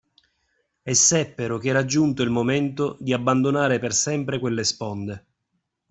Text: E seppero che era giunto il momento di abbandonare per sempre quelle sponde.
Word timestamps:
E 0.81 0.93
seppero 0.95 1.59
che 1.59 1.69
era 1.69 1.85
giunto 1.85 2.23
il 2.23 2.31
momento 2.31 2.97
di 2.99 3.13
abbandonare 3.13 3.77
per 3.77 3.93
sempre 3.93 4.39
quelle 4.39 4.63
sponde. 4.63 5.25